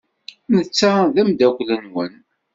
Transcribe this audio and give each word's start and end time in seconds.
Netta 0.55 0.91
d 1.13 1.15
ameddakel-nwen. 1.21 2.13